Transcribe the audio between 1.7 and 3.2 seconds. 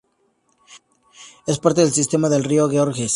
del sistema del río Georges.